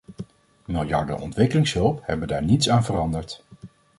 Miljarden 0.65 1.17
ontwikkelingshulp 1.21 1.99
hebben 2.05 2.27
daar 2.27 2.43
niets 2.43 2.69
aan 2.69 2.83
veranderd. 2.83 3.43